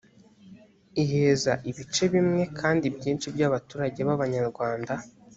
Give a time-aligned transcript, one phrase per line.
[1.03, 4.93] iheza ibice bimwe kandi byinshi by’abaturage b’abanyarwanda